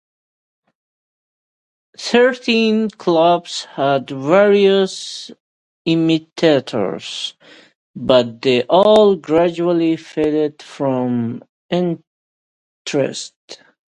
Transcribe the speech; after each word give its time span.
Thirteen 1.99 2.89
Clubs 2.89 3.65
had 3.65 4.09
various 4.09 5.29
imitators, 5.85 7.35
but 7.95 8.41
they 8.41 8.63
all 8.63 9.15
gradually 9.15 9.95
faded 9.97 10.63
from 10.63 11.43
interest. 11.69 13.35